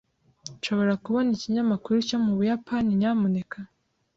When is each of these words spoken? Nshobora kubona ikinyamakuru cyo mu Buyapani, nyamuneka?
Nshobora 0.57 0.93
kubona 1.03 1.29
ikinyamakuru 1.35 1.95
cyo 2.07 2.17
mu 2.23 2.31
Buyapani, 2.37 2.89
nyamuneka? 2.99 3.57